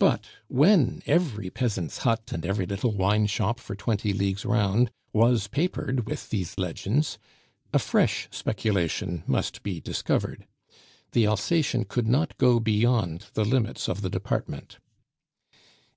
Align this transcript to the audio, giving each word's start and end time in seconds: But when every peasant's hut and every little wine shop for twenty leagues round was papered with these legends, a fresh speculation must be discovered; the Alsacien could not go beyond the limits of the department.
But 0.00 0.24
when 0.48 1.04
every 1.06 1.50
peasant's 1.50 1.98
hut 1.98 2.32
and 2.32 2.44
every 2.44 2.66
little 2.66 2.90
wine 2.90 3.26
shop 3.26 3.60
for 3.60 3.76
twenty 3.76 4.12
leagues 4.12 4.44
round 4.44 4.90
was 5.12 5.46
papered 5.46 6.04
with 6.04 6.30
these 6.30 6.58
legends, 6.58 7.16
a 7.72 7.78
fresh 7.78 8.26
speculation 8.32 9.22
must 9.24 9.62
be 9.62 9.78
discovered; 9.80 10.48
the 11.12 11.26
Alsacien 11.28 11.84
could 11.84 12.08
not 12.08 12.36
go 12.38 12.58
beyond 12.58 13.26
the 13.34 13.44
limits 13.44 13.88
of 13.88 14.00
the 14.00 14.10
department. 14.10 14.80